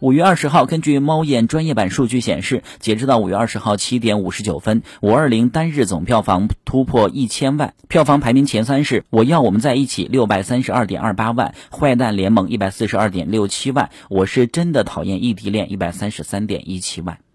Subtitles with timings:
[0.00, 7.72] 五月二十号根据猫眼专业版数据显示截止到五月二十号七点五十九分五二零单日总票房突破一千万。
[7.88, 17.25] 票房排名前三是我要我们在一起六百三十二点二八万坏蛋联盟一百四十二点六七万我是真的讨厌异地恋一百三十三点一七万。